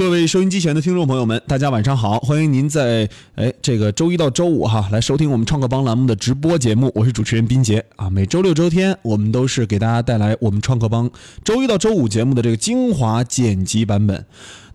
[0.00, 2.18] 各位收音机前的听众朋友们，大家晚上好！
[2.20, 8.08] 欢迎您在哎这个周一到周五哈来收听我们创客帮栏目的直播节目，我是主持人斌杰啊。
[8.08, 11.10] 每周六周天我们都是给大家带来我们创客帮
[11.44, 14.24] 周一到周五节目的这个精华剪辑版本。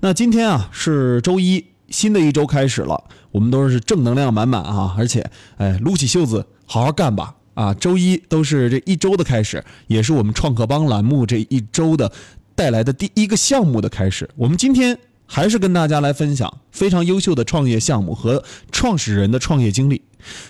[0.02, 7.74] 那今天啊是周一，新的一周开始了，我们都是正能量满满啊，而且哎撸起袖子好好干吧啊！
[7.74, 12.12] 周一都是这一周的开始，也是我们创客帮栏目这一周的
[12.54, 14.30] 带来的第一个项目的开始。
[14.36, 14.96] 我们今天。
[15.26, 20.02] 还是跟大家来分享非常优秀的创业项目和创始人的创业经历。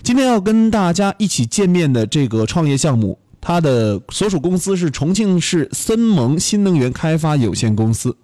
[0.03, 8.15] 今天要跟大家一起见面的这个创业项目，它的所属公司是重庆市森盟新能源开发有限公司。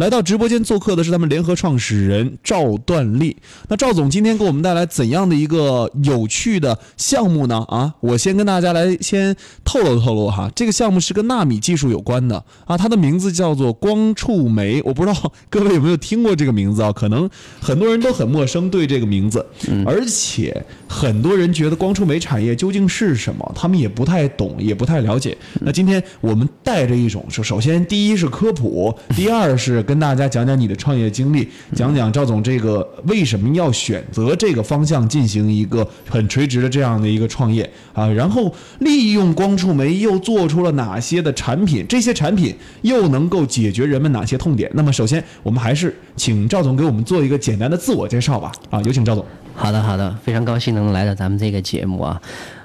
[0.00, 3.36] 来到直播间做客的是他们联合创始人赵段立。
[3.68, 7.62] 那赵总今天给我们带来怎样的一个有趣的项目呢？
[7.68, 14.80] 啊，我先跟大家来先透露透露哈，这个项目是跟纳米技术有关的啊，它的名字叫做光触媒。
[14.86, 16.90] 我不知道各位有没有听过这个名字啊？
[16.90, 17.28] 可能
[17.60, 19.44] 很多人都很陌生对这个名字，
[19.84, 25.36] 而且很多人觉得光触媒产业究竟是什么，他们也不太懂，也不太了解。
[25.60, 29.80] 那今天我们带着一种，首首先第一是科普，第二是。
[29.84, 38.06] 跟大家讲讲你的创业经历，讲讲赵总这个为什么要选择这个方向进行一个很垂直的这样的一个创业啊？
[38.08, 41.84] 然后利用光触媒又做出了哪些的产品？
[41.88, 44.70] 这些产品又能够解决人们哪些痛点？
[44.74, 48.52] 那么首先，我们还是请赵总给我们做一个简单的自我介绍吧。
[48.70, 49.24] 啊，有请赵总。
[49.54, 52.20] 好的，好的，非常高兴能来到咱们这个节目啊。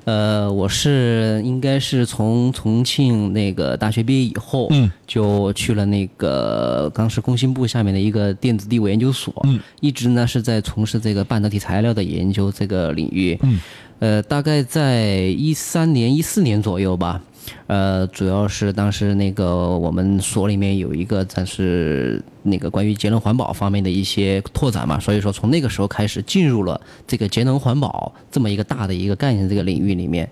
[0.06, 13.60] 呃，我是应该是从重庆那个大学毕业以后，嗯，就去了那个当时工信部下面的一个电子地物研究所，嗯，一直呢是在从事这个半导体材料的研究这个领域，嗯，
[13.98, 17.20] 呃，大概在一三年、一四年左右吧。
[17.68, 30.30] 呃，主要是当时那个我们所里面有一个，但是那个关于节能环保方面的一些拓展嘛，所以说从那个时候开始进入了这个节能环保这么一个大的一个概念这个领域里面。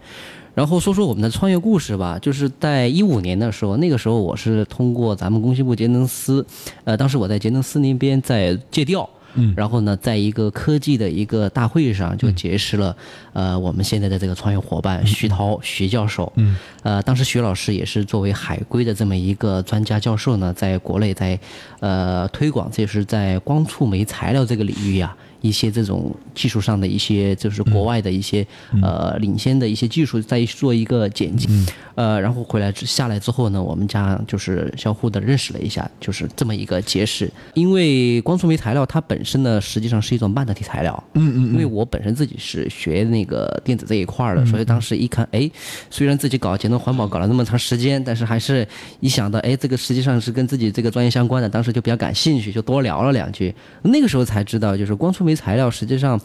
[0.55, 6.45] 然后说说我们的创业故事吧，就是在一五年的时候，那个时候我是通过咱们工信部节能司，
[6.83, 9.09] 呃，当时我在节能司那边在借调。
[9.35, 12.95] 嗯，然后呢，在一个科技的一个大会上，就结识了，
[13.33, 16.31] 呃，我们现在的这个创业伙伴徐涛徐教授。
[16.35, 21.39] 嗯，呃，当时徐老师也是作为海归的这么一个专家教授呢，在国内在，
[21.79, 25.15] 呃，推广，这是在光触媒材料这个领域呀。
[25.43, 28.47] 一些这种技术上的一些，就是国外的一些
[28.81, 31.49] 呃领先的一些技术，在做一个剪辑，
[31.95, 37.29] 呃，然后回来下来之后呢，我们家就是相互的认识了一下，就是这么一个结识。
[37.55, 41.03] 因为光触媒材料它本身呢，实际上是一种半导体材料。
[41.15, 41.51] 嗯嗯。
[41.51, 45.51] 因为我本身自己是学那个电子这一块的，所以当时一看，哎，
[45.89, 48.65] 虽然自己搞节能环保搞了那么长时间，但是还是
[49.01, 53.53] 一想到，哎，这个实际上是跟自己这个专业相关的，当时就比较感兴趣，就多聊了两句。
[53.81, 55.32] 那个时候才知道，就是光触媒。
[55.35, 56.19] 材料实际上，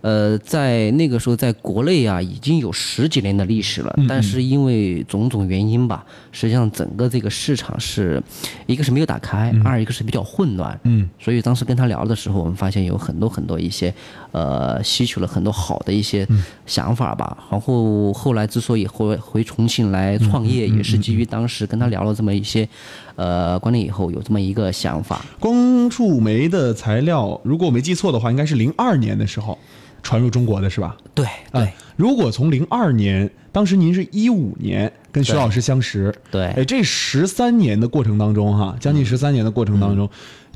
[0.00, 3.94] 呃，在那个时候，在国内啊，已经有十几年的历史了。
[4.08, 8.22] 但是因为种种原因吧，实际上整个这个市场是
[8.66, 10.78] 一个是没有打开，二一个是比较混乱。
[10.84, 13.92] 嗯，所以当时跟他聊的时候，我们发现有很多很多一些，
[14.32, 16.26] 呃，吸取了很多好的一些
[16.66, 17.36] 想法吧。
[17.50, 22.68] 然后后来之所以回回重庆来创业，也是基于当时跟他聊了这么一些。
[23.16, 29.58] 呃，观念以后有这么一个想法，光触媒的材料，如果我没记错的话，应该是零二年的时候
[30.02, 30.96] 传入中国的是吧？
[31.14, 31.72] 对对。
[31.96, 40.08] 如果从零二年，当时您是一五年跟徐老师相识，对，哎，这十三年的过程当中，哈，将近十三年的过程当中，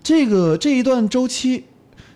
[0.03, 1.65] 这个这一段周期。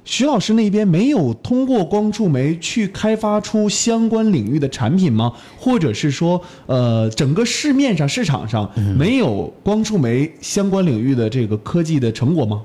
[0.05, 5.33] 徐老师那边没有通过光触媒去开发出相关领域的产品吗？
[5.57, 12.61] 或者是说，呃，整个市面上市场上没有光触媒相关领域的这个科技的成果吗？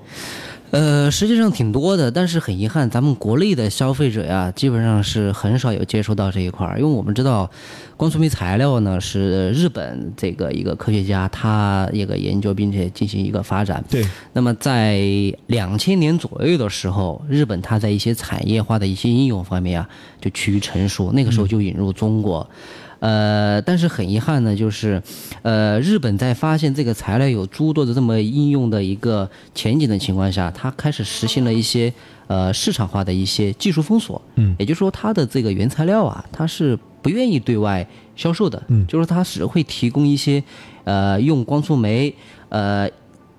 [0.70, 6.78] 呃，实际上挺多的，但是很遗憾，咱们国内的消费者呀，基本上是很少有接触到这一块儿。
[6.78, 7.50] 因为我们知道，
[7.96, 13.81] 光触媒材料呢是日本这个一个科学家他一个研究并且进行一个发展。
[13.90, 14.06] 对。
[14.34, 15.00] 那么在
[15.46, 19.88] 两千年左右的时候，日本它在一些产业化的一些应用方面啊，
[20.20, 22.48] 就趋于成熟，那个时候就引入中国。
[23.00, 25.02] 呃，但是很遗憾呢，就是，
[25.42, 31.94] 呃，日本在发现这个材料有诸多的这么应用的一个前景的情况下，它开始实行了一些
[32.28, 34.22] 呃市场化的一些技术封锁。
[34.36, 38.62] 嗯，也就是说，它的这个原材料啊，它是不愿意对外销售的。
[38.68, 40.44] 嗯，就是它只会提供一些，
[40.84, 42.14] 呃，用光触媒，
[42.50, 42.90] 呃。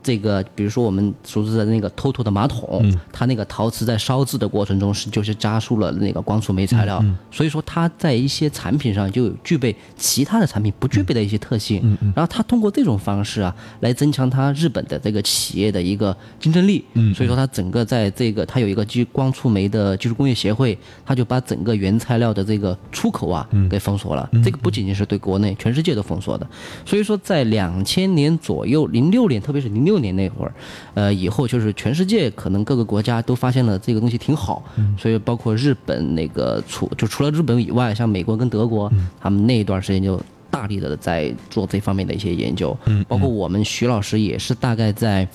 [0.03, 11.97] 这个，比如说我们熟知的那个 TOTO 的马桶，它那个陶瓷在烧制的过程中是就是加速了那个光触媒材料，所以说它在一些产品上就具备其他的产品不具备的一些特性。
[12.15, 16.85] 然后它通过这种方式啊，来增强它日本的这个企业的一个竞争力。
[17.15, 24.29] 所以说它整个在这个它有一个基光触媒的技术工业协会，它就把整个原材料的这个出口啊给封锁了。
[24.43, 26.47] 这个不仅仅是对国内，全世界都封锁的。
[26.87, 29.99] 所以说在两千年左右，零六年，特别是零六。
[29.99, 30.53] 年那会儿，
[30.95, 34.63] 呃，以后就是全世界可能各个国家都发现了这个东西挺好，
[34.97, 38.89] 所以包括日本那个除就除了日本以外，像美国跟德国，
[39.21, 40.21] 他们那一段时间就
[40.51, 45.27] 大力的在做这方面的一些研究，包括我们徐老师也是大概在，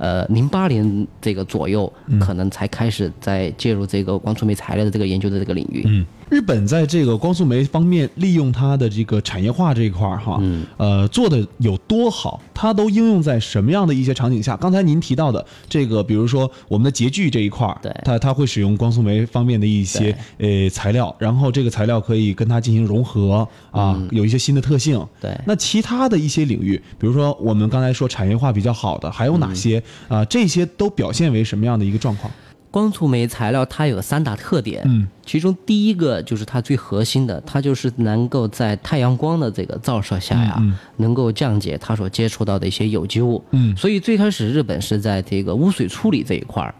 [0.00, 5.84] 呃，零八年这个左右，可能才开始在介入这个光触媒材料的这个研究的这个领域。
[5.86, 10.40] 嗯日本在这个光速媒方面利用它的这个产业化这一块儿哈，
[10.76, 12.40] 呃，做的有多好？
[12.54, 14.56] 它都应用在什么样的一些场景下？
[14.56, 25.04] 刚才您提到的这个，比如说我们的洁具这一块儿，对，它它会使用光速媒方面的一些呃材料，然后这个材料可以跟它进行融合啊，有一些新的特性。
[25.20, 30.24] 对，那其他的一些领域，比如说我们刚才说产业化比较好的，还有哪些啊？
[30.24, 32.32] 这些都表现为什么样的一个状况？
[32.72, 40.62] 光触媒材料它有三大特点，嗯，其中第一个就是它最核心的，它就是能够在太阳光的这个照射下呀，
[40.98, 46.72] 能够降解它所接触到的一些有机物，嗯，所以最开始日本是在这个污水处理这一块儿。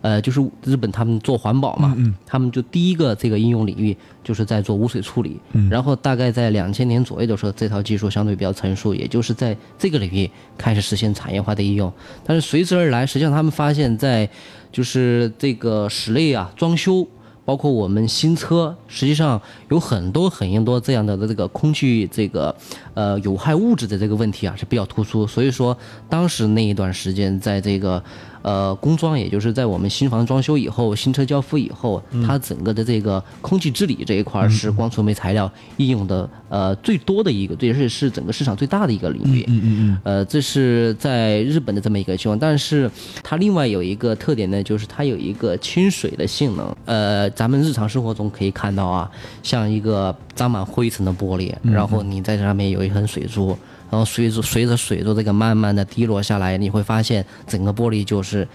[0.00, 1.96] 呃，就是日本他们做环保嘛，
[2.26, 5.40] 他们就第一个这个应用领域就是在做污水处理，
[5.70, 11.92] 然后大概在两千年左右的时候，这套技术相对比较成熟，也就是在这个领域开始实现产业化的应用。
[12.24, 14.28] 但是随之而来，实际上他们发现，在
[14.70, 17.06] 就是这个室内啊装修。
[17.44, 19.40] 包括我们新车，实际上
[19.70, 22.54] 有很多很多这样的这个空气这个
[22.92, 25.74] 呃有害物质的这个问题啊是比较突出，所以说
[26.10, 28.04] 当时那一段时间，在这个
[28.42, 39.44] 呃工装，也就是在我们新房装修以后，新车交付以后，它整个的这个空气治理这一块是光触媒材料应用的呃最多的一个，也是是整个市场最大的一个领域。
[39.48, 39.98] 嗯嗯嗯。
[40.02, 42.90] 呃，这是在日本的这么一个情况，但是
[43.22, 47.28] 它另外有一个特点呢，就是它有一个亲水的性能，呃。
[47.38, 49.08] 咱们日常生活中可以看到啊，
[49.42, 53.56] 像一个沾满灰尘的玻璃，然后你在上面有一盆水珠，
[53.90, 58.46] 然后随着随着水珠这个慢慢的滴落下来，你会发现整个玻璃就是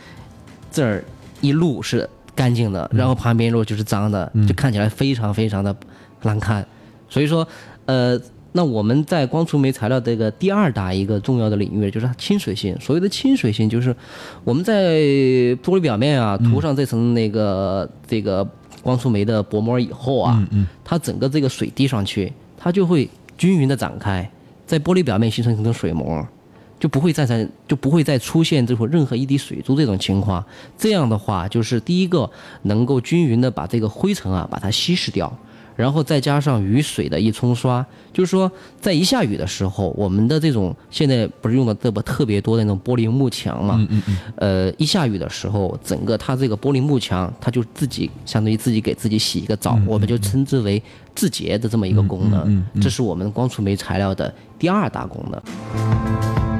[0.71, 1.03] 这儿
[1.41, 5.75] 一路是干净的，然后旁边一路就是脏的，就看起来非常非常的
[6.21, 6.65] 难看。
[7.09, 7.47] 所以说，
[7.85, 8.19] 呃。
[8.55, 12.79] 那我们在光触媒材料这个第二大一个重要的领域，就是它亲水性。
[12.79, 13.95] 所谓的亲水性，就是
[14.43, 18.47] 我们在玻璃表面啊涂上这层那个这个
[18.83, 20.47] 光触媒的薄膜以后啊，
[20.85, 23.09] 它整个这个水滴上去，它就会
[23.39, 24.29] 均匀的展开，
[24.73, 26.27] 在玻璃表面形成一层水膜，
[26.79, 30.43] 就不会再在就不会再出现这种任何一滴水珠这种情况。
[30.75, 32.27] 这样的话，就是第一个
[32.63, 35.31] 能够均匀的把这个灰尘啊把它稀释掉。
[35.75, 43.75] 然后再加上雨水的一冲刷，就是说，在一下雨的时候，我们的这种现在不是用的这么特别多的那种玻璃幕墙嘛？
[43.79, 44.17] 嗯嗯嗯。
[44.35, 50.81] 呃，一下雨的时候，整个它这个玻璃幕墙，它就自己相当于自己给自己洗一个澡，我们就称之为
[51.15, 52.63] 自洁的这么一个功能。
[52.81, 56.52] 这是我们光触媒材料的第二大功能。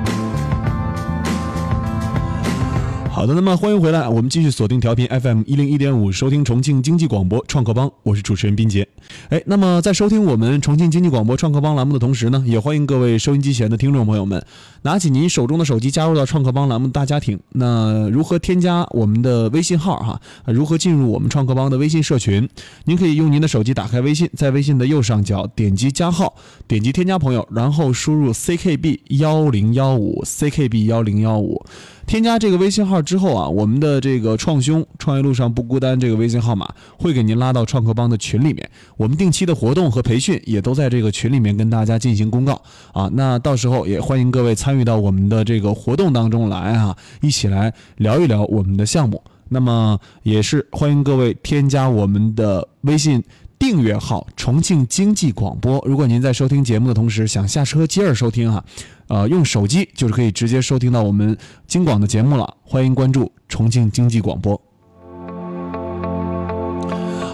[3.13, 8.87] 好的，那么欢迎回来，我们继续锁定调频 FM 一零一点五，收听重庆经济广播创客帮，我是主持人斌杰。
[9.29, 14.43] 哎，那么在收听我们重庆经济广播创客帮栏目的同时呢，也欢迎各位收音机前的听众朋友们，
[14.81, 17.39] 拿起您手中的手机，加入到创客帮栏目大家庭。
[17.51, 20.19] 那如何添加我们的微信号哈？
[20.47, 22.49] 如何进入我们创客帮的微信社群？
[22.85, 26.33] 您可以用您的手机打开微信，在微信的右上角点击加号，
[26.67, 31.63] 点击添加朋友，然后输入 ckb 幺零幺五 ckb 幺零幺五。
[32.05, 38.69] 添加这个微信号之后啊，我们的这个创兄创业路上不孤单这个微信号码会给您拉到创客帮的群里面。
[38.97, 43.09] 我们定期的活动和培训也都在这个群里面跟大家进行公告啊。
[43.13, 49.23] 那到时候也欢迎各位参与到我们的这个活动当中来啊，一起来聊一聊我们的项目。
[49.49, 53.23] 那么也是欢迎各位添加我们的微信。
[53.59, 55.81] 订阅号重庆经济广播。
[55.87, 58.61] 如果您在收听节目的同时想下车接着收听哈，
[59.07, 62.53] 呃，用手机就是可以直接收听到我们京广的节目了。
[62.63, 64.59] 欢迎关注重庆经济广播。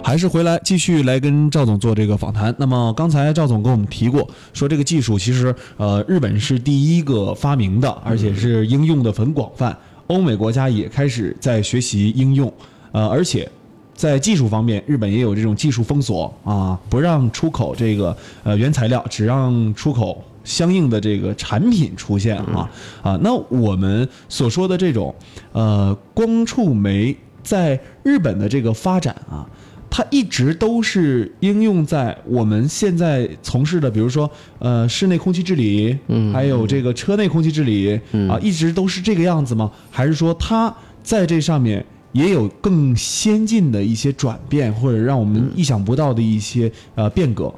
[0.04, 2.54] 还是回来继续来跟赵总做这个访谈。
[2.58, 9.78] 那么刚才赵总跟我们提过，说这个技术其实呃日本是第一个发明的，而且是应用的很广泛。
[10.08, 12.52] 欧美国家也开始在学习应用，
[12.92, 13.50] 呃，而且。
[13.94, 22.70] 在技术方面，日本也有这种技术封锁啊，不让出口这个呃原材料，只让出口相应的这个产品出现啊
[23.02, 23.20] 啊。
[23.24, 25.14] 那我们所说的这种
[25.52, 29.48] 呃光触媒在日本的这个发展啊。
[29.92, 34.30] 它一直都是应用在我们现在从事的，比如说，
[34.60, 39.72] 呃，室内空气治理，嗯，还有这个车内空气治理，啊，一直都是这个样子吗？
[39.90, 47.52] 还是说它在这上面也有更先进的一些转变，或者让我们意想不到的一些呃变革？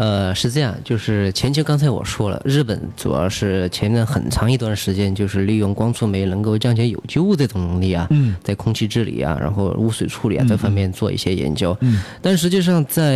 [0.00, 8.08] 呃，是这样，就是前期刚才我说了，日本主要是前面很长一段时间就是利用光触媒能够降解有机物这种能力啊，
[8.42, 11.76] 在空气治理啊，然后污水处理啊这方面做一些研究。
[11.80, 13.12] 嗯，但实际上在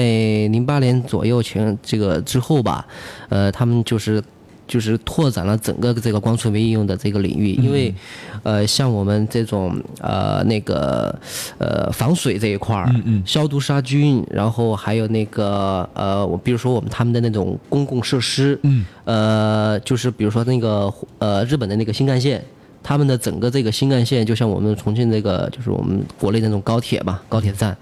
[0.49, 2.87] 零八年左右前这个之后吧，
[3.31, 4.23] 呃，他们就是。
[4.67, 7.95] 就是拓展了整个这个光触媒应用的这个领域，因为，
[8.43, 11.15] 呃，像我们这种呃那个
[11.59, 12.91] 呃防水这一块儿，
[13.27, 18.59] 消毒杀菌，然后还有那个呃，我比如说我们他们的那种公共设施，
[19.05, 22.43] 呃，就是比如说那个呃日本的那个新干线，
[22.83, 27.77] 他们的整个这个新干线就像我们重庆这个就是我们国内那种高铁吧，高铁站，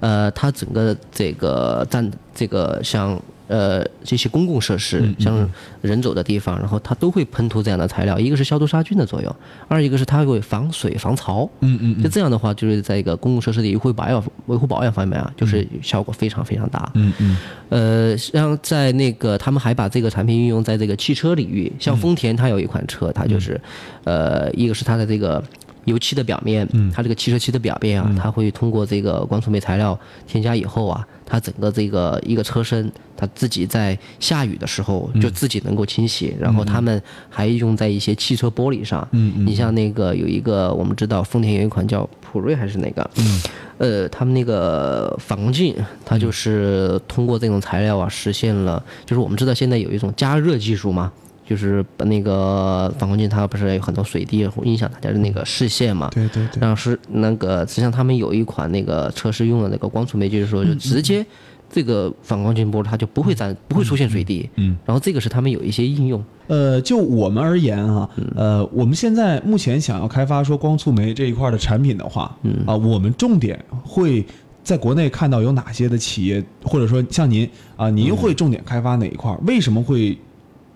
[0.00, 3.18] 呃，它整个这个站这个像。
[3.48, 5.48] 呃，这些公共设施，像
[5.80, 8.18] 人走的地方，然后它都会喷涂这样的材料。
[8.18, 9.36] 一个是消毒杀菌的作用，
[9.68, 11.48] 二一个是它会防水防潮。
[11.60, 12.02] 嗯嗯。
[12.02, 16.90] 就这样的话，就是在一个公共设施的维护保养、维护保养方面啊，就是效果非常非常大。
[16.94, 17.36] 嗯嗯。
[17.68, 23.60] 呃，像在那个，他们还把这个产品运用在这个汽车领域，像丰田，它有一款车，它就是，
[24.04, 25.42] 呃，一个是它的这个。
[25.86, 36.36] 油漆的表面，它这个汽车漆的表面啊，它会通过这个光触媒材料添加以后啊，它整个这个一个车身，它自己在下雨的时候就自己能够清洗。
[36.38, 39.06] 然后他们还用在一些汽车玻璃上。
[39.10, 43.10] 你像那个有一个，我们知道丰田有一款叫普锐还是哪个？
[43.16, 43.40] 嗯。
[43.78, 45.74] 呃，他们那个反光镜，
[46.04, 51.12] 它就是通过这种材料啊，实现了，就是我们知道现在有一种加热技术嘛。
[51.48, 56.10] 就是把那个反光镜，它不是有很多水滴会影响大家的那个视线嘛？
[56.12, 56.60] 对对对。
[56.60, 61.24] 然后是那个，实际上他们有一款那个测试用的那个光触媒，就是说就直接
[61.70, 64.50] 这个反光镜波它就不会沾，不会出现水滴。
[64.56, 64.76] 嗯。
[64.84, 66.22] 然后这个是他们有一些应用。
[66.48, 74.24] 呃，就我们而言哈，呃，我们现在目前想要开发说光触媒这一块的产品的话，嗯啊，我们重点会
[74.64, 79.36] 在国内看到有哪些的企业，或者说像您啊，您会重点开发哪一块？
[79.46, 80.18] 为什么会？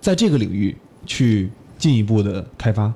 [0.00, 0.74] 在这个领域
[1.06, 2.92] 去进一步的开发，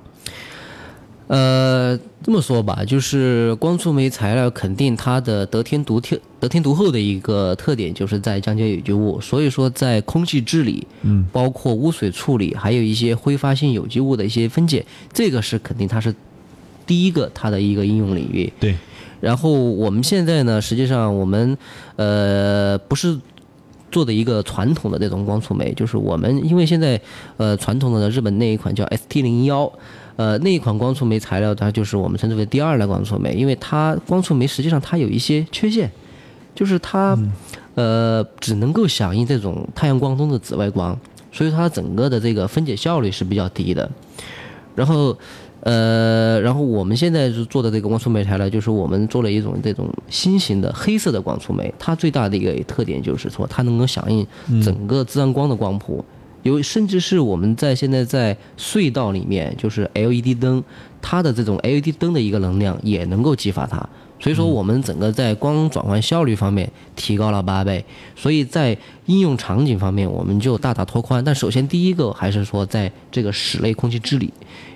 [1.27, 9.21] 呃，这么说吧，就是光触媒材料肯定它的得天独特、得天独厚的一个特点，就是在降解有机物。
[9.21, 16.15] 所以说，在空气治理，嗯，包括污水处理，还有一些挥发性有机物的一些分解，这个是肯定它是
[16.87, 18.53] 第一个它的一个应用领域。
[18.59, 18.75] 对。
[19.21, 21.57] 然后我们现在呢，实际上我们
[21.97, 23.19] 呃不是。
[23.95, 27.01] 做的一个传统的这种光触媒，就是我们因为现在，
[27.37, 29.73] 呃，传统的日本那一款叫 ST 零幺，
[30.17, 35.89] 呃，那一款光触媒材料，它就是我们称之为第二代光触媒，因为它光触媒实际上它有一些缺陷，
[36.57, 37.17] 就是它，
[37.77, 40.99] 呃，只能够响应这种太阳光中的紫外光，
[41.31, 43.89] 所以它整个的这个分解效率是比较低的，
[44.75, 45.17] 然后。
[45.65, 54.27] 呃，然后我们现在是做的这个光触媒材料，就是我们做了一种这种新型的黑色的光触媒，它最大的一个特点就是说，它能够响应
[54.63, 56.05] 整个自然光的光谱，
[56.43, 60.63] 有甚至是我们在现在在隧道里面，就是 LED 灯，
[61.01, 63.89] 它的这种 LED 灯的一个能量也能够激发它。
[64.21, 67.85] 所以说，我们整个在光转换效率方面提高了八倍，
[68.17, 71.23] 所以在应用场景方面我们就大大拓宽。
[71.23, 74.33] 但首先第一个还是说，在这个室内空气治理，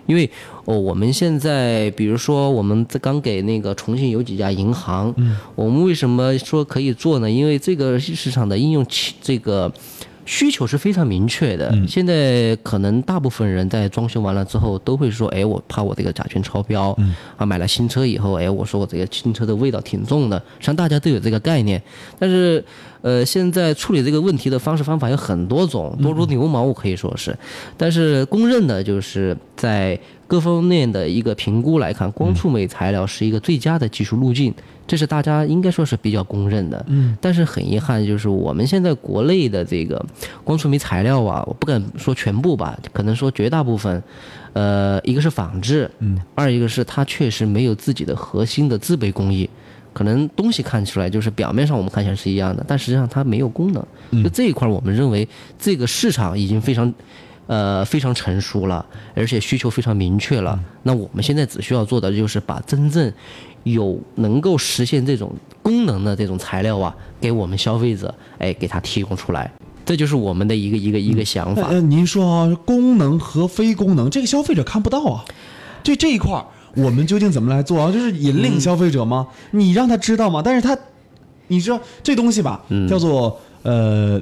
[0.07, 0.29] 因为
[0.67, 5.15] 哦，我们现在比如说我们刚给那个重庆有几家银行，
[5.55, 7.31] 我们为什么说可以做呢？
[7.31, 8.87] 因为这个市场的应用
[9.23, 9.73] 这个。
[10.29, 11.75] 需求是非常明确的。
[11.89, 16.95] 现在可能大部分人在装修完了之后都会说：“哎，我怕我这个甲醛超标。”
[17.39, 20.37] 啊，买了新车以后，哎，我说我这个新车的味道挺重的。
[20.37, 21.83] 实际上大家都有这个概念，
[22.19, 22.63] 但是
[23.01, 27.35] 呃，现在处理这个问题的方式方法有很多种，多如牛毛，我可以说是。
[27.79, 34.55] 但是公认的就是在各方面的一个评估来看，光触媒材料是一个最佳的技术路径。
[34.87, 40.03] 这是大家应该说是比较公认的，嗯，但是很遗憾，就是我们现在国内的这个
[40.45, 44.03] 光触媒材料啊，我不敢说全部吧，可能说绝大部分，
[44.55, 49.49] 呃，一个是仿制，嗯，二一个是它确实没有自己的核心的制备工艺，
[49.93, 56.93] 可能东西看出来就是表面上我们看起来是一样的，但实际上它没有功能，就这一块我们认为这个市场已经非常。
[57.49, 58.87] 呃非常成熟了，
[59.17, 60.59] 而且需求非常明确了。
[60.85, 63.13] 那我们现在只需要做的就是把真正
[63.65, 69.51] 有能够实现这种功能的这种材料啊，给我们消费者，哎，给他提供出来。
[69.85, 71.69] 这就是我们的一个一个一个想法。
[71.69, 75.25] 呃，您说啊，功能和非功能，这个消费者看不到啊。
[75.83, 76.45] 这这一块儿，
[76.77, 77.91] 我们究竟怎么来做啊？
[77.91, 79.27] 就是引领消费者吗？
[79.53, 80.43] 你让他知道吗？
[80.45, 80.77] 但是他，
[81.47, 84.21] 你知道这东西吧，叫做呃。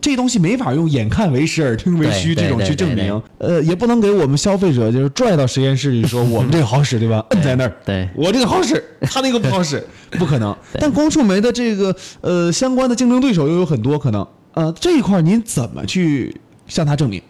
[0.00, 7.24] 这东西没法用眼看为实耳听为虚这种去证明，呃，也不能给我们消费者就是拽到实验室里说我们这个好使，对吧？
[7.30, 9.84] 摁在那儿，对我这个好使，他那个不好使，
[10.18, 10.56] 不可能。
[10.74, 16.34] 但光触媒的这个呃相关的竞争对手又有很多可能，呃，这一块您怎么去
[16.68, 17.20] 向他证明？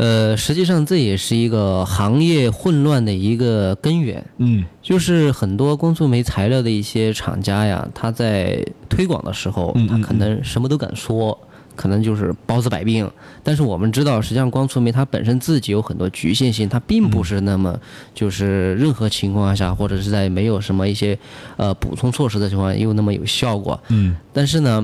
[0.00, 4.24] 呃，实际上这也是一个行业混乱的一个根源。
[4.38, 11.38] 嗯，就是很多光触媒材料的一些厂家呀，他在推广的时候，他可能什么都敢说，
[11.76, 13.10] 可能就是包治百病。
[13.42, 17.78] 但是我们知道，实际上光触媒它本身自己有很多局限性，它并不是那么
[18.14, 21.18] 就是任何情况下，或者是在没有什么一些
[21.58, 23.78] 呃补充措施的情况下，又那么有效果。
[23.88, 24.82] 嗯，但是呢。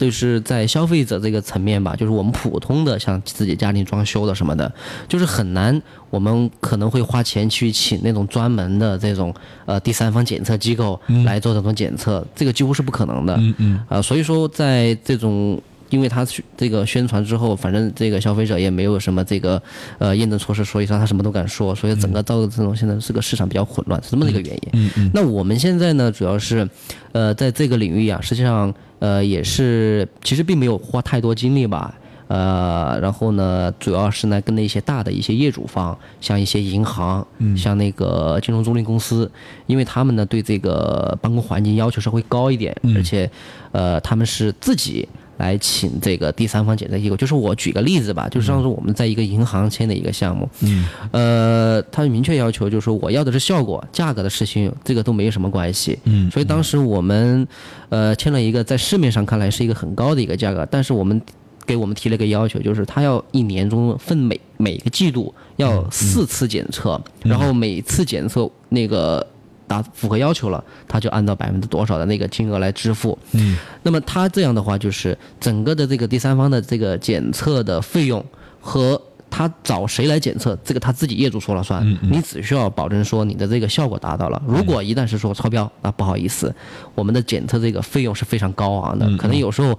[0.00, 4.72] 就是在消费者这个层面吧，就是我们普通的像自己家庭装修的什么的，
[5.06, 9.34] 就是很难，我们可能会花钱去请那种专门的这种
[9.66, 13.36] 呃第三方检测机构来做这种检测，这个几乎是不可能的。
[13.36, 13.80] 嗯嗯。
[13.88, 15.60] 啊，所以说在这种。
[15.90, 19.60] 因为他这个宣传之后，反正这个消费者也没有什么这个
[19.98, 24.68] 呃验证措施，所以说他什么都敢说，所以整个造这种现在是个市场比较混乱，是这么一个原因。
[24.72, 25.10] 嗯嗯。
[25.12, 26.68] 那我们现在呢，主要是
[27.12, 31.92] 呃在这个领域啊，实际上呃也是其实并没有花太多精力吧，
[32.28, 39.28] 呃，然后呢，主要是呢跟那些大的一些业主方，像一些银行，嗯像那个金融租赁公司，
[39.66, 43.28] 因为他们呢对这个办公环境要求稍微高一点，嗯而且
[43.72, 45.08] 呃他们是自己。
[45.40, 57.48] 来请这个第三方检测机构，就是我举个例子吧，就是上次我们在一个银行签的一个项目，嗯，呃，他明确要求就是说我要的是效果，价格的事情这个都没有什么关系，嗯，所以当时我们
[57.88, 61.20] 呃签了一个在市面上看来是一个很高的一个价格，但是我们
[61.66, 69.26] 给我们提了一个要求，就是他要一年中分每每个季度要四次检测，然后每次检测那个。
[69.70, 73.16] 达符合要求了，他就按照百分之多少的那个金额来支付。
[73.30, 78.24] 嗯，那么他这样的话，就是整个的这个第三方的这个检测的费用
[78.60, 79.00] 和。
[79.30, 80.58] 他找谁来检测？
[80.64, 81.80] 这个他自己业主说了算。
[82.02, 84.42] 你只需要保证说你的这个效果达到了。
[84.46, 86.52] 如果一旦是说超标，那不好意思，
[86.94, 89.78] 我们的检测这个费用是非常高昂的，可能有时候，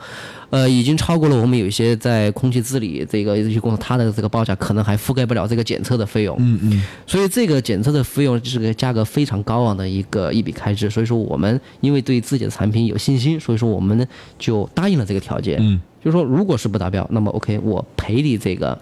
[0.50, 6.36] 呃，已经超过了我们有一些在空气治理这个一些公司，它的这个报价可能还覆盖不了这个检测的费用。
[6.40, 6.84] 嗯嗯。
[7.06, 10.90] 所以这个检测的费用是个价格非常高昂的一个一笔开支。
[10.90, 14.06] 所以说我们因为对自己的产品有信心，所以说我们呢
[14.40, 15.58] 就答应了这个条件。
[15.60, 15.82] 嗯。
[16.04, 18.76] 就是说，如果是不达标，那么 OK，我赔你这个，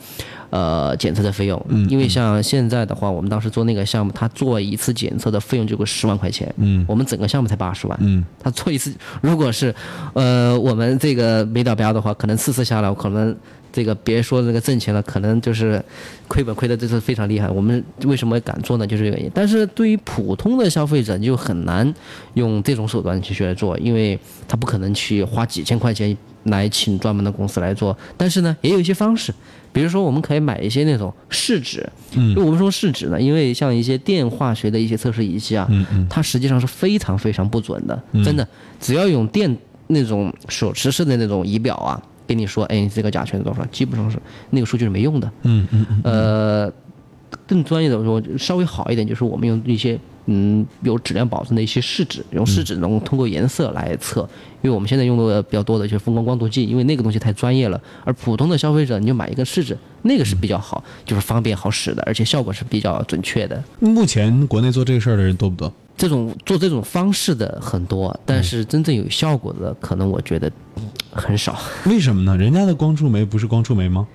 [0.49, 1.61] 呃，检测的费用。
[1.67, 1.85] 嗯。
[1.89, 6.53] 因为像现在的话，我们当时做那个项目，他做一次检测的费用就个十万块钱。
[6.57, 6.85] 嗯。
[6.87, 7.99] 我们整个项目才八十万。
[8.01, 8.23] 嗯。
[8.41, 9.75] 他做一次，如果是，
[10.13, 13.35] 呃，我们这个没达标的话，可能四次下来，可能
[13.73, 15.83] 这个别说这个挣钱了，可能就是
[16.29, 17.49] 亏本亏的，这是非常厉害。
[17.49, 18.87] 我们为什么敢做呢？
[18.87, 19.31] 就是这个原因。
[19.33, 21.93] 但是对于普通的消费者，就很难
[22.35, 26.17] 用这种手段去去来做，因为他不可能去花几千块钱。
[26.43, 29.33] 来请专门的公司来做，但是呢，也有一些方式，
[29.73, 31.87] 比如说我们可以买一些那种试纸。
[32.15, 38.47] 嗯，就我们说试纸呢，因为像一些电化学的一些测试仪器啊，嗯嗯，它实际上是非常非常不准的，真的，
[38.79, 39.55] 只要用电
[39.87, 44.17] 那种手持式的那种仪表啊，跟你说，哎，你这个甲醛是多少，基本上是
[44.49, 45.31] 那个数据是没用的。
[45.43, 46.73] 嗯嗯嗯，呃，
[47.45, 49.99] 更专业的说，稍微好一点，就是我们用一些。
[50.31, 54.21] 嗯，有质量保证的一些试纸，用试纸能通过颜色来测，
[54.61, 57.81] 因为我们现在用的比较多的就是风光光度计，因为那个东西太专业了。
[58.05, 63.63] 而普通的消费者，你就买一个试纸，那个是比较好，就是方便好使的，而且效果是比较准确的。
[63.79, 65.73] 目前国内做这个事儿的人多不多？
[65.97, 70.49] 这种做这种方式的很多，但是真正有效果的，可能我觉得
[71.11, 71.59] 很少。
[71.87, 72.37] 为什么呢？
[72.37, 74.07] 人家的光触媒不是光触媒吗？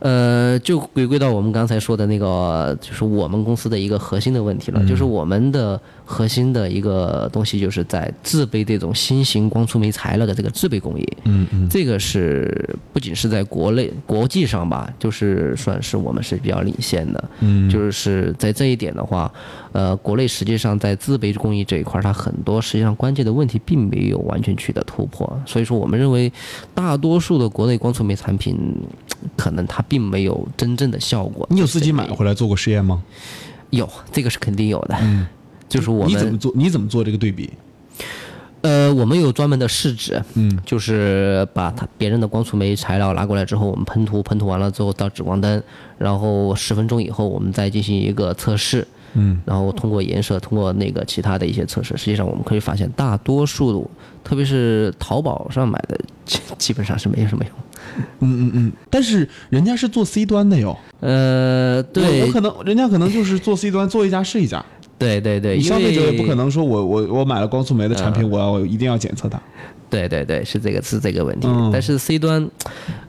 [0.00, 11.06] 呃，就回归到我们刚才说的那个，就是我们公司的一个核心的问题了，就是我们的核心的一个东西，就是在制备这种新型光触媒材料的这个制备工艺。
[11.24, 17.24] 嗯嗯，这个是不仅是在国内、国际上吧，就是算是我们是比较领先的。
[17.40, 19.30] 嗯，就是在这一点的话，
[19.72, 25.30] 呃，国内实际上在制备工艺这一块，它很多实际上关键的问题并没有完全取得突破。
[25.44, 26.32] 所以说，我们认为
[26.74, 28.56] 大多数的国内光触媒产品，
[29.36, 29.84] 可能它。
[29.90, 31.44] 并没有真正的效果。
[31.50, 33.02] 你有自己买回来做过实验吗？
[33.70, 34.96] 有，这个是肯定有的。
[35.00, 35.26] 嗯，
[35.68, 36.52] 就是我们你怎么做？
[36.54, 37.50] 你怎么做这个对比？
[38.60, 45.60] 呃，我们有专门的试纸，嗯，就是把它别人的光触媒材料拿过来之后，我们喷涂，喷涂完了之后到紫光灯，
[45.98, 53.90] 然后十分钟以后我们再进行一个测试，嗯，然后通过颜色，通过那个其他的一些测试，实际上我们可以发现，大多数，
[54.22, 57.52] 特别是淘宝上买的，基基本上是没有什么用。
[58.20, 64.64] 嗯嗯嗯，但是人家是做 C 端的哟，呃，对，我我可能人家可能就是做 C 端，做一家是一家。
[64.98, 66.50] 对对对，你消费者也不可能。
[66.50, 69.40] 说我我我买了光速酶的产品，我要我一定要检测它。
[69.90, 71.48] 对对对，是这个是这个问题。
[71.50, 72.48] 嗯但是 C 端，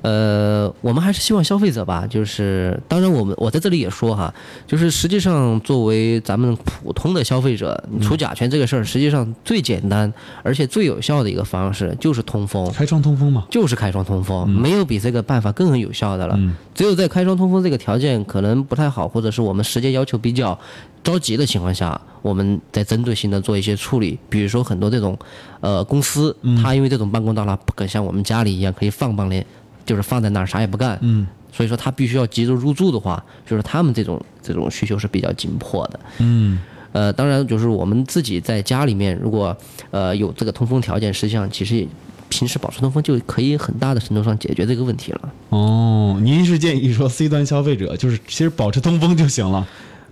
[0.01, 4.33] 呃，我们还是希望消费者吧，就是当然我们我在这里也说哈，
[4.67, 10.11] 就是实际上作为咱们普通的消费者，除甲醛这个事儿，实际上最简单
[10.43, 12.71] 而且最有效的一个方式就是通风。
[12.71, 13.45] 开窗通风嘛。
[13.49, 16.35] 就是开窗通风，没有比这个办法更有效的了。
[16.37, 20.57] 嗯只有在开窗通风这个条件可能不太好，或者是我们时间要求比较
[21.03, 24.17] 着急的情况下，我们在针对性的做一些处理。
[24.29, 25.17] 比如说很多这种
[25.60, 29.45] 呃公司，它因为这种办公大楼不可像我们家里一样可以放放连，
[29.86, 30.97] 就是放在那儿啥也不干。
[31.01, 35.99] 嗯所以说他必须要急着入住的话，就是他们这种这种需求是比较紧迫的。
[36.19, 36.57] 嗯
[36.93, 39.55] 呃，当然就是我们自己在家里面，如果
[39.91, 41.86] 呃有这个通风条件，实际上其实也
[42.29, 45.34] 平时保持通风就可以很大的程度上解决这个问题了。
[45.49, 49.67] 哦，您是建议说 C 端消费者就是其实保持通风就行了。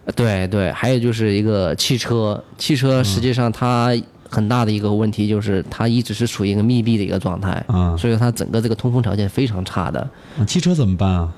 [0.10, 3.93] 呃对对，还有就是一个汽车，汽车实际上它
[4.28, 10.00] 很大的一个问题就是它一直是处于一个密闭的一个状态，嗯所以它整个这个通风条件非常差的。
[10.39, 11.32] 啊汽车怎么办啊？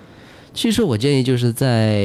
[0.53, 1.99] 汽车我建议就是在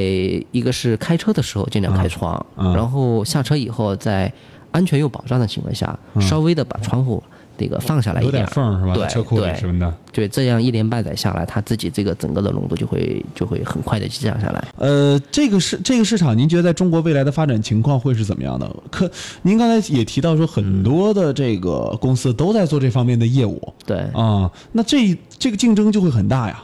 [0.51, 4.33] 一个是开车的时候尽量开窗，嗯然后下车以后在
[4.73, 7.23] 安全又保障的情况下，稍微的把窗户
[7.59, 8.95] 这个放下来一有点缝是吧？
[8.95, 9.93] 对车库什么的。
[10.13, 14.65] 对，这样一连半载下来，它自己这个整个的浓度就会就会很快的降下来。
[14.79, 18.71] 呃，这个市这个市场，您觉得在中国未来的发展情况会是怎么样的？
[18.91, 19.11] 可
[19.43, 26.63] 您刚才也提到说，很多的这个公司都在做这方面的业务对，啊，那这这个竞争就会很大呀。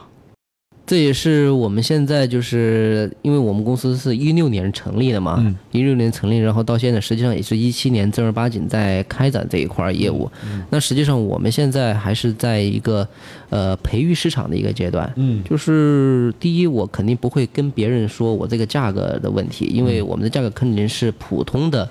[0.85, 10.29] 这也是我们现在就是因为我们公司是一六年成立的嘛嗯，一六、年成立，然后到现在实际上也是一七年正儿八经在开展这一块业务。
[10.45, 13.07] 嗯那实际上我们现在还是在一个
[13.49, 15.09] 呃培育市场的一个阶段。
[15.15, 21.89] 嗯就是第一，我肯定不会跟别人说我这个价格的问题，因为我们的价格肯定是普通的，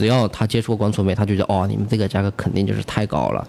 [0.00, 3.46] 只要他接触过光触媒，他就觉得哦，你们这个价格肯定就是太高了。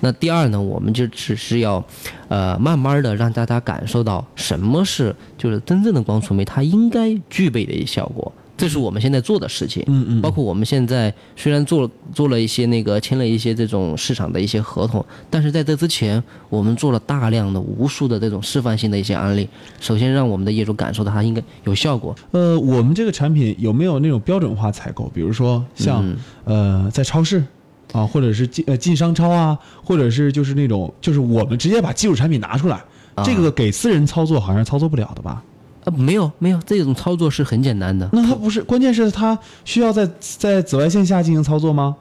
[0.00, 1.82] 那第二呢，我们就只是要，
[2.28, 8.30] 呃，慢慢的让大家感受到什么是就是真正的光触媒它应该具备的一效果。
[8.56, 19.48] 这是我们现在做的事情，嗯嗯包括我们现在虽然做了做了一些那个签了一些这种市场的一些合同，但是在这之前，我们做了大量的无数的这种示范性的一些案例。
[19.80, 25.10] 首先让我们的业主感受到它应该有效果，呃，我们这个产品有没有那种标准化采购？
[25.12, 27.44] 比如说像、呃，在超市
[27.92, 32.80] 啊，或者是进呃进商超啊，或者是就是那种就是我们直接把基础产品拿出来，
[33.24, 35.42] 这个给私人操作好像是操作不了的吧？
[35.84, 38.08] 啊，没有没有，这种操作是很简单的。
[38.12, 41.96] 那它不是，关键是它需要在在紫外线下进行操作吗？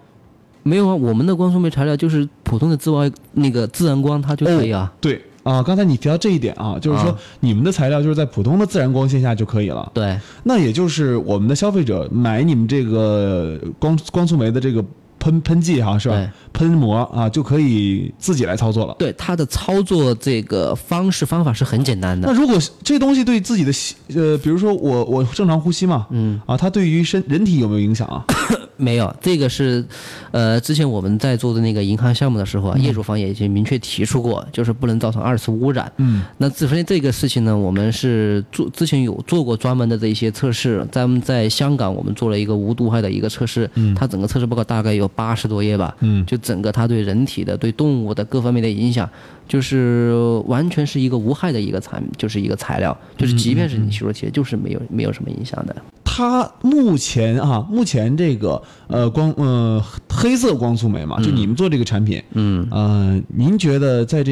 [0.63, 4.91] 没有啊，我们的光触媒材料就是普通的自外那个自然光，它就可以啊。
[5.02, 9.91] 对啊，刚才你提到这一点啊，就是说啊你们的材料就是在普通的自然光线下就可以了。
[9.93, 14.82] 对那也就是我们的消费者买你们这个光光速媒的这个
[15.24, 16.34] 喷喷剂哈，是吧？
[16.52, 18.94] 喷膜啊，就可以自己来操作了。
[19.00, 22.28] 对，它的操作这个方式方法是很简单的。
[22.28, 28.26] 那如果这东西对自己的吸呃，比如说我我正常呼吸嘛，嗯啊，它对于身人体有没有影响啊？
[28.76, 29.86] 没有，这个是，
[30.32, 35.90] 呃，之前我们在做的那个银行项目的时候啊，业主方也已经明确提出过，就是不能造成二次污染。
[35.98, 46.26] 嗯，那自身这个事情呢，我们是做之前有做过专门的这一些测试，咱们在香港我们做了一个无毒害的一个测试，嗯它整个测试报告大概有八十多页吧，嗯。
[46.26, 49.10] 就整个它对人体的、对动物的各方面的影响，
[49.47, 50.13] 就是
[50.47, 55.76] 完全是一个无害的一个产，就是一个材料，就是即便是你吸入体，就是没有没有什么影响的。
[56.04, 62.67] 它目前啊，目前这个呃光呃黑色光速媒嘛，就你们做这个产品，嗯。
[62.69, 64.32] 呃，您觉得在这，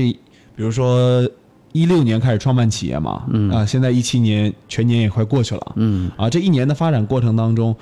[0.56, 1.28] 比如说
[1.72, 3.50] 一六年开始创办企业嘛，嗯。
[3.50, 6.12] 啊，现在一七年全年也快过去了，嗯。
[6.18, 7.76] 啊，这一年的发展过程当中，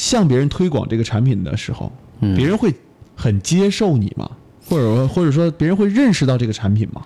[0.00, 2.74] 向别人推广这个产品的时候，嗯别人会
[3.14, 4.30] 很接受你吗？
[4.66, 7.02] 或者说或者说别人会认识到这个产品吗？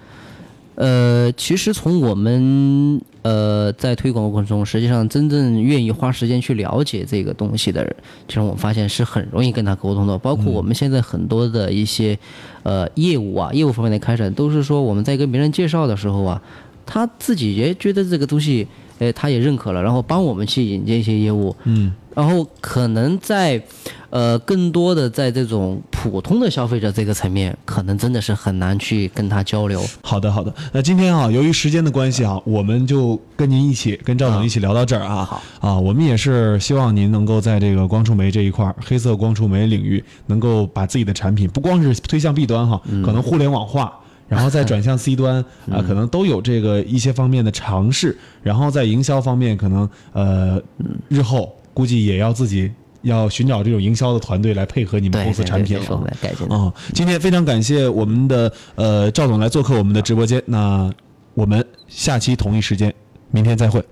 [0.77, 7.97] 呃，其实从我们呃在推广过程中，实际上真正愿意花时间去了解这个东西的人，
[8.29, 10.19] 其实我们发现是很容易跟他沟通的。
[10.19, 12.19] 包括我们现在很多的一些
[12.65, 16.43] 呃业务啊，业务方面的开展，都是说我们在跟别人介绍的时候啊，
[16.87, 18.67] 他自己也觉得这个东西，
[18.99, 21.55] 哎，他也认可了，然后帮我们去引荐一些业务。
[21.65, 23.61] 嗯然后可能在，
[24.09, 29.83] 呃，更多的在这种普通的消费者这个层面，可能真的是很难去跟他交流。
[30.01, 30.55] 好的，好的。
[30.73, 35.25] 那今天啊，由于时间的关系啊，我们就跟您一起，跟赵总一起聊到这儿啊。
[35.25, 43.93] 好啊，我们也是希望您能够在这个光触媒这一块儿，黑色光触媒领域，能够把自己的产品不光是推向 B 端哈，可能互联网化。
[44.29, 48.17] 然后再转向 C 端啊，可能都有这个一些方面的尝试。
[48.43, 50.61] 然后在营销方面，可能呃，
[51.09, 52.71] 日后估计也要自己
[53.03, 56.03] 要寻找这种营销的团队来配合你们公司产品了。
[56.49, 60.43] 啊，今天非常感谢我们的呃赵总来做客我们的直播间。
[60.47, 60.91] 那
[61.35, 62.93] 我们下期同一时间，
[63.31, 63.85] 明天再会。